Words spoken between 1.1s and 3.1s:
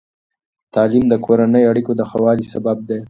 کورني اړیکو د ښه والي سبب دی.